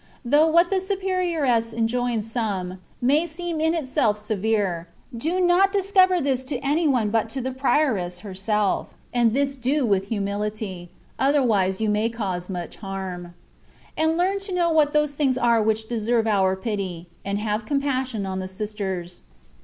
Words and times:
Though 0.25 0.47
what 0.47 0.71
the 0.71 0.77
superioress 0.79 1.73
enjoins 1.75 2.31
some, 2.31 2.79
may 3.03 3.27
seem 3.27 3.61
in 3.61 3.75
itself 3.75 4.17
severe, 4.17 4.87
do 5.15 5.39
not 5.39 5.71
discover 5.71 6.19
this 6.19 6.43
to 6.45 6.57
any 6.65 6.87
one 6.87 7.11
but 7.11 7.29
to 7.29 7.39
the 7.39 7.51
prioress 7.51 8.21
herself, 8.21 8.95
and 9.13 9.35
this 9.35 9.55
do 9.55 9.85
with 9.85 10.07
humility, 10.07 10.89
otherwise 11.19 11.79
you 11.79 11.87
may 11.87 12.09
cause 12.09 12.49
much 12.49 12.77
harm. 12.77 13.35
And 13.95 14.17
learn 14.17 14.39
to 14.39 14.53
know 14.55 14.71
what 14.71 14.93
those 14.93 15.11
things 15.11 15.37
are 15.37 15.61
which 15.61 15.87
deserve 15.87 16.25
our 16.25 16.55
pity, 16.55 17.07
and 17.23 17.37
have 17.37 17.67
compassion 17.67 18.25
on 18.25 18.39
the 18.39 18.47
sisters. 18.47 19.21